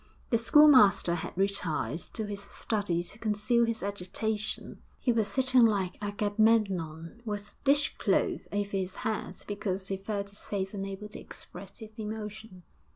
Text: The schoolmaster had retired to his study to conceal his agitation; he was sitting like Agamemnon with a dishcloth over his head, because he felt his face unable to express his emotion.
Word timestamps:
The 0.31 0.39
schoolmaster 0.39 1.13
had 1.13 1.37
retired 1.37 1.99
to 2.13 2.25
his 2.25 2.41
study 2.41 3.03
to 3.03 3.19
conceal 3.19 3.65
his 3.67 3.83
agitation; 3.83 4.81
he 4.99 5.11
was 5.13 5.27
sitting 5.27 5.63
like 5.63 5.99
Agamemnon 6.03 7.21
with 7.23 7.51
a 7.51 7.63
dishcloth 7.65 8.47
over 8.51 8.77
his 8.77 8.95
head, 9.05 9.43
because 9.47 9.89
he 9.89 9.97
felt 9.97 10.31
his 10.31 10.43
face 10.43 10.73
unable 10.73 11.07
to 11.09 11.19
express 11.19 11.77
his 11.77 11.99
emotion. 11.99 12.63